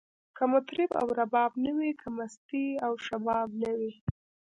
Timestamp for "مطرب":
0.51-0.89